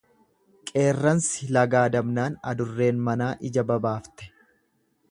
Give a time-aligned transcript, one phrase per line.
[0.69, 4.33] Qeerransi lagaa dabnaan adurreen manaa ija babaafte.